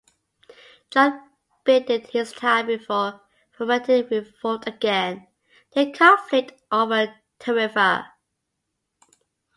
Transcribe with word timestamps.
John 0.89 1.29
bided 1.63 2.07
his 2.07 2.31
time 2.33 2.65
before 2.65 3.21
fomenting 3.51 4.07
revolt 4.09 4.65
again: 4.65 5.27
the 5.75 5.91
conflict 5.91 6.53
over 6.71 7.19
Tarifa. 7.39 8.07